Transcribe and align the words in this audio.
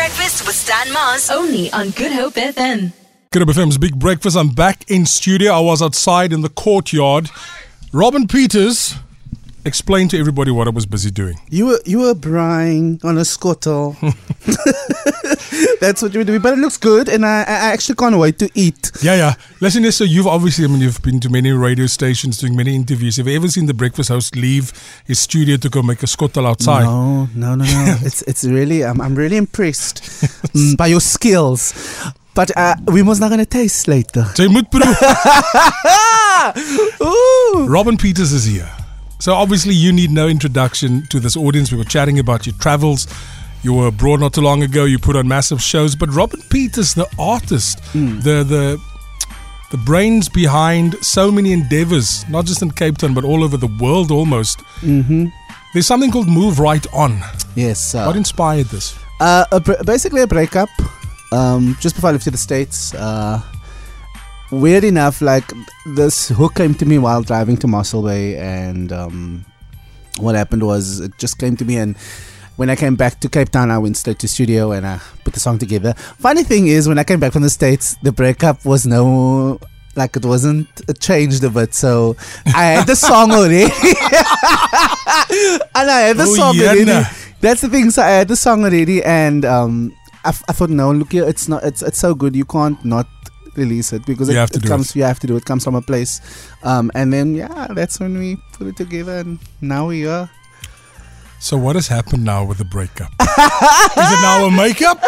Breakfast 0.00 0.46
with 0.46 0.56
Stan 0.56 0.90
Mars. 0.94 1.28
Only 1.28 1.70
on 1.72 1.90
Good 1.90 2.10
Hope 2.10 2.32
FM. 2.32 2.94
Good 3.32 3.46
Hope 3.46 3.54
FM's 3.54 3.76
Big 3.76 3.98
Breakfast. 3.98 4.34
I'm 4.34 4.48
back 4.48 4.90
in 4.90 5.04
studio. 5.04 5.52
I 5.52 5.60
was 5.60 5.82
outside 5.82 6.32
in 6.32 6.40
the 6.40 6.48
courtyard. 6.48 7.28
Robin 7.92 8.26
Pieters 8.26 8.96
explained 9.64 10.10
to 10.10 10.18
everybody 10.18 10.50
what 10.50 10.66
I 10.66 10.70
was 10.70 10.86
busy 10.86 11.10
doing. 11.10 11.38
You 11.50 11.66
were 11.66 11.80
you 11.84 12.00
were 12.00 12.14
braaiing 12.14 13.04
on 13.04 13.18
a 13.18 13.24
scuttle. 13.24 13.96
That's 15.80 16.02
what 16.02 16.12
you 16.12 16.20
were 16.20 16.24
doing, 16.24 16.40
but 16.40 16.52
it 16.52 16.58
looks 16.58 16.76
good, 16.76 17.08
and 17.08 17.24
I, 17.24 17.40
I 17.40 17.72
actually 17.72 17.96
can't 17.96 18.16
wait 18.16 18.38
to 18.38 18.50
eat. 18.54 18.90
Yeah, 19.02 19.16
yeah. 19.16 19.34
Listen, 19.60 19.90
so 19.92 20.04
you've 20.04 20.26
obviously, 20.26 20.64
I 20.64 20.68
mean, 20.68 20.80
you've 20.80 21.02
been 21.02 21.20
to 21.20 21.28
many 21.30 21.50
radio 21.52 21.86
stations 21.86 22.38
doing 22.38 22.56
many 22.56 22.74
interviews. 22.74 23.16
Have 23.16 23.26
you 23.26 23.36
ever 23.36 23.48
seen 23.48 23.66
the 23.66 23.74
breakfast 23.74 24.08
host 24.08 24.36
leave 24.36 24.72
his 25.06 25.18
studio 25.18 25.56
to 25.56 25.68
go 25.68 25.82
make 25.82 26.02
a 26.02 26.06
scuttle 26.06 26.46
outside? 26.46 26.84
No, 26.84 27.28
no, 27.34 27.54
no, 27.54 27.64
no. 27.64 27.96
it's 28.02 28.22
it's 28.22 28.44
really 28.44 28.84
I'm 28.84 29.00
I'm 29.00 29.14
really 29.14 29.36
impressed 29.36 30.02
mm, 30.54 30.76
by 30.76 30.86
your 30.88 31.00
skills. 31.00 31.74
But 32.34 32.56
uh, 32.56 32.76
we 32.86 33.02
must 33.02 33.20
not 33.20 33.30
gonna 33.30 33.44
taste 33.44 33.88
later. 33.88 34.24
Jy 34.36 34.48
moet 34.48 34.70
proe. 34.70 34.94
Robin 37.66 37.96
Pieters 37.96 38.32
is 38.32 38.44
here. 38.44 38.79
So 39.20 39.34
obviously 39.34 39.74
you 39.74 39.92
need 39.92 40.10
no 40.10 40.26
introduction 40.28 41.06
to 41.08 41.20
this 41.20 41.36
audience. 41.36 41.70
We 41.70 41.78
were 41.78 41.84
chatting 41.84 42.18
about 42.18 42.46
your 42.46 42.54
travels. 42.56 43.06
You 43.62 43.74
were 43.74 43.88
abroad 43.88 44.20
not 44.20 44.32
too 44.32 44.40
long 44.40 44.62
ago. 44.62 44.84
You 44.86 44.98
put 44.98 45.14
on 45.16 45.28
massive 45.28 45.60
shows. 45.62 45.94
But 45.94 46.08
Robin 46.14 46.40
Pieters, 46.40 46.94
the 46.94 47.06
artist, 47.18 47.82
the 47.92 48.42
the 48.42 48.80
the 49.70 49.76
brains 49.76 50.28
behind 50.28 50.96
so 51.04 51.30
many 51.30 51.52
endeavors, 51.52 52.28
not 52.28 52.44
just 52.46 52.62
in 52.62 52.70
Cape 52.72 52.96
Town 52.98 53.14
but 53.14 53.24
all 53.24 53.44
over 53.44 53.56
the 53.58 53.68
world 53.80 54.10
almost. 54.10 54.58
Mm-hmm. 54.80 55.26
There's 55.74 55.86
something 55.86 56.10
called 56.10 56.26
Move 56.28 56.58
Right 56.58 56.84
On. 56.92 57.20
Yes. 57.54 57.94
Uh, 57.94 58.04
What 58.06 58.16
inspired 58.16 58.66
this? 58.66 58.98
Uh, 59.20 59.44
a 59.52 59.60
br- 59.60 59.82
basically 59.84 60.22
a 60.22 60.26
breakup. 60.26 60.70
Um, 61.30 61.76
just 61.78 61.94
before 61.94 62.08
I 62.10 62.12
left 62.14 62.24
to 62.24 62.30
the 62.32 62.38
states. 62.38 62.94
Uh, 62.94 63.40
weird 64.50 64.84
enough, 64.84 65.20
like 65.20 65.44
this 65.86 66.28
hook 66.28 66.54
came 66.56 66.74
to 66.74 66.86
me 66.86 66.98
while 66.98 67.22
driving 67.22 67.56
to 67.58 67.66
Mossel 67.66 68.02
Bay, 68.02 68.36
and 68.36 68.92
um, 68.92 69.44
what 70.18 70.34
happened 70.34 70.62
was 70.64 71.00
it 71.00 71.12
just 71.18 71.38
came 71.38 71.56
to 71.56 71.64
me, 71.64 71.76
and 71.76 71.96
when 72.56 72.68
I 72.70 72.76
came 72.76 72.94
back 72.96 73.20
to 73.20 73.28
Cape 73.28 73.48
Town, 73.50 73.70
I 73.70 73.78
went 73.78 73.96
straight 73.96 74.18
to 74.18 74.28
studio 74.28 74.72
and 74.72 74.86
I 74.86 75.00
put 75.24 75.32
the 75.34 75.40
song 75.40 75.58
together. 75.58 75.94
Funny 76.18 76.42
thing 76.44 76.66
is, 76.66 76.86
when 76.88 76.98
I 76.98 77.04
came 77.04 77.18
back 77.18 77.32
from 77.32 77.42
the 77.42 77.48
states, 77.50 77.96
the 78.02 78.12
breakup 78.12 78.64
was 78.64 78.86
no. 78.86 79.58
Like 79.96 80.14
it 80.14 80.24
wasn't 80.24 80.68
it 80.88 81.00
changed 81.00 81.42
a 81.42 81.50
bit, 81.50 81.74
so 81.74 82.16
I 82.46 82.64
had 82.66 82.86
the 82.86 82.94
song 82.94 83.32
already, 83.32 83.64
and 85.74 85.90
I 85.90 86.00
had 86.08 86.16
the 86.16 86.24
Oh, 86.28 86.34
song 86.34 86.54
yeah, 86.56 86.66
already. 86.68 86.84
nah. 86.84 87.04
That's 87.40 87.60
the 87.62 87.68
thing. 87.68 87.90
So 87.90 88.02
I 88.02 88.10
had 88.10 88.28
the 88.28 88.36
song 88.36 88.62
already, 88.64 89.02
and 89.02 89.44
um, 89.44 89.92
I, 90.24 90.28
f- 90.28 90.44
I 90.48 90.52
thought, 90.52 90.70
no, 90.70 90.92
look 90.92 91.10
here, 91.12 91.24
it's 91.28 91.48
not, 91.48 91.64
it's 91.64 91.82
it's 91.82 91.98
so 91.98 92.14
good. 92.14 92.36
You 92.36 92.44
can't 92.44 92.82
not 92.84 93.08
release 93.56 93.92
it 93.92 94.04
because 94.06 94.28
You 94.28 94.36
it, 94.36 94.38
have 94.40 94.50
to 94.50 94.58
it 94.58 94.62
do 94.62 94.68
comes. 94.68 94.90
it. 94.90 94.96
You 94.96 95.04
have 95.04 95.18
to 95.20 95.26
do 95.26 95.36
it. 95.36 95.44
Comes 95.44 95.64
from 95.64 95.74
a 95.74 95.82
place, 95.82 96.20
um, 96.62 96.90
and 96.94 97.12
then 97.12 97.34
yeah, 97.34 97.68
that's 97.74 97.98
when 98.00 98.18
we 98.18 98.36
put 98.52 98.66
it 98.66 98.76
together, 98.76 99.18
and 99.18 99.38
now 99.60 99.86
we 99.88 100.06
are. 100.06 100.30
So 101.42 101.56
what 101.56 101.74
has 101.74 101.88
happened 101.88 102.22
now 102.22 102.44
with 102.44 102.58
the 102.58 102.66
breakup? 102.66 103.10
is 103.18 104.12
it 104.12 104.20
now 104.20 104.44
a 104.44 104.50
makeup? 104.50 104.98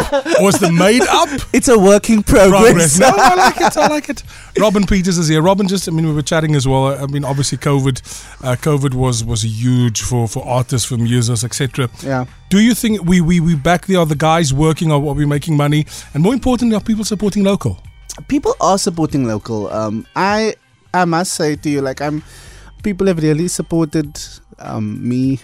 Or 0.41 0.49
is 0.49 0.57
the 0.57 0.71
made 0.71 1.03
up? 1.03 1.29
It's 1.53 1.67
a 1.67 1.77
working 1.77 2.23
progress. 2.23 2.97
progress. 2.97 2.99
No, 2.99 3.11
I 3.15 3.35
like 3.35 3.61
it. 3.61 3.77
I 3.77 3.87
like 3.87 4.09
it. 4.09 4.23
Robin 4.57 4.81
Pieters 4.83 5.19
is 5.19 5.27
here. 5.27 5.43
Robin, 5.43 5.67
just 5.67 5.87
I 5.87 5.91
mean, 5.91 6.07
we 6.07 6.11
were 6.11 6.23
chatting 6.23 6.55
as 6.55 6.67
well. 6.67 6.87
I 6.87 7.05
mean, 7.05 7.23
obviously, 7.23 7.59
COVID, 7.59 8.01
uh, 8.43 8.55
COVID 8.55 8.95
was 8.95 9.23
was 9.23 9.43
huge 9.45 10.01
for 10.01 10.27
for 10.27 10.43
artists, 10.43 10.87
for 10.87 10.97
musicians, 10.97 11.43
etc. 11.43 11.87
yeah. 12.03 12.25
Do 12.49 12.59
you 12.59 12.73
think 12.73 13.03
we 13.05 13.21
we 13.21 13.39
we 13.39 13.53
back 13.55 13.85
the 13.85 13.97
other 13.97 14.15
guys 14.15 14.51
working, 14.55 14.91
or 14.91 14.95
are 14.95 15.13
we 15.13 15.27
making 15.27 15.55
money, 15.55 15.85
and 16.15 16.23
more 16.23 16.33
importantly, 16.33 16.75
are 16.75 16.81
people 16.81 17.05
supporting 17.05 17.43
local? 17.43 17.77
People 18.27 18.55
are 18.61 18.77
supporting 18.77 19.25
local. 19.25 19.71
Um, 19.71 20.05
I 20.15 20.55
I 20.93 21.05
must 21.05 21.33
say 21.33 21.55
to 21.55 21.69
you, 21.69 21.81
like 21.81 22.01
I'm, 22.01 22.23
people 22.83 23.07
have 23.07 23.17
really 23.21 23.47
supported 23.47 24.19
um, 24.59 25.07
me. 25.07 25.39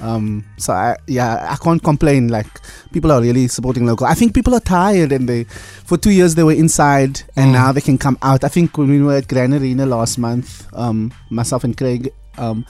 Um, 0.00 0.44
so 0.56 0.72
I 0.72 0.96
yeah 1.06 1.46
I 1.50 1.56
can't 1.56 1.82
complain. 1.82 2.28
Like 2.28 2.46
people 2.92 3.12
are 3.12 3.20
really 3.20 3.46
supporting 3.48 3.86
local. 3.86 4.06
I 4.06 4.14
think 4.14 4.34
people 4.34 4.54
are 4.54 4.60
tired 4.60 5.12
and 5.12 5.28
they 5.28 5.44
for 5.44 5.96
two 5.96 6.10
years 6.10 6.34
they 6.34 6.42
were 6.42 6.52
inside 6.52 7.22
and 7.36 7.50
Mm. 7.50 7.52
now 7.52 7.72
they 7.72 7.80
can 7.80 7.98
come 7.98 8.18
out. 8.22 8.42
I 8.44 8.48
think 8.48 8.76
when 8.78 8.88
we 8.88 9.00
were 9.00 9.14
at 9.16 9.28
Grand 9.28 9.54
Arena 9.54 9.86
last 9.86 10.18
month, 10.18 10.66
um, 10.72 11.12
myself 11.30 11.62
and 11.62 11.76
Craig, 11.76 12.10
um, 12.36 12.66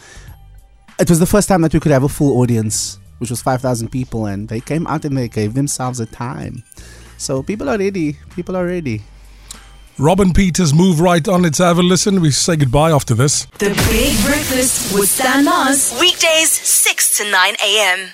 it 1.00 1.08
was 1.08 1.20
the 1.20 1.26
first 1.26 1.48
time 1.48 1.62
that 1.62 1.72
we 1.72 1.80
could 1.80 1.92
have 1.92 2.04
a 2.04 2.08
full 2.08 2.38
audience, 2.40 2.98
which 3.18 3.30
was 3.30 3.40
five 3.40 3.62
thousand 3.62 3.88
people, 3.88 4.26
and 4.26 4.48
they 4.48 4.60
came 4.60 4.86
out 4.86 5.04
and 5.06 5.16
they 5.16 5.28
gave 5.28 5.54
themselves 5.54 6.00
a 6.00 6.06
time. 6.06 6.62
So 7.16 7.42
people 7.42 7.70
are 7.70 7.78
ready. 7.78 8.18
People 8.36 8.56
are 8.56 8.66
ready. 8.66 9.00
Robin 9.98 10.32
Pieters, 10.32 10.74
move 10.74 11.00
right 11.00 11.26
on. 11.28 11.42
Let's 11.42 11.58
have 11.58 11.78
a 11.78 11.82
listen. 11.82 12.20
We 12.20 12.30
say 12.30 12.56
goodbye 12.56 12.90
after 12.92 13.14
this. 13.14 13.44
The 13.58 13.70
Big 13.90 14.24
Breakfast 14.24 14.98
with 14.98 15.08
Stan 15.10 15.44
Mars. 15.44 15.96
Weekdays 16.00 16.50
6 16.50 17.18
to 17.18 17.30
9 17.30 17.54
a.m. 17.62 18.12